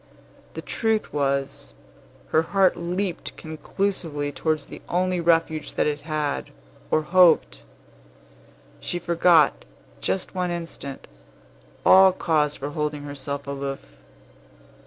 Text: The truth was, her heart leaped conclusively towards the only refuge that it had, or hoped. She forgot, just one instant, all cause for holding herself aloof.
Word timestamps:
The 0.55 0.63
truth 0.63 1.13
was, 1.13 1.75
her 2.29 2.41
heart 2.41 2.75
leaped 2.75 3.37
conclusively 3.37 4.31
towards 4.31 4.65
the 4.65 4.81
only 4.89 5.19
refuge 5.21 5.73
that 5.73 5.85
it 5.85 5.99
had, 6.01 6.49
or 6.89 7.03
hoped. 7.03 7.61
She 8.79 8.97
forgot, 8.97 9.63
just 9.99 10.33
one 10.33 10.49
instant, 10.49 11.05
all 11.85 12.13
cause 12.13 12.55
for 12.55 12.71
holding 12.71 13.03
herself 13.03 13.45
aloof. 13.45 13.85